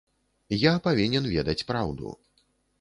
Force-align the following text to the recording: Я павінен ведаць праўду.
Я 0.59 0.71
павінен 0.87 1.29
ведаць 1.35 1.67
праўду. 1.73 2.19